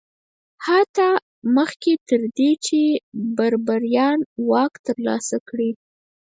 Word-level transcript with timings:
حتی 0.65 1.07
مخکې 1.55 1.91
تر 2.09 2.21
دې 2.37 2.51
چې 2.65 2.79
بربریان 3.37 4.19
واک 4.49 4.73
ترلاسه 4.87 5.37
کړي 5.47 5.71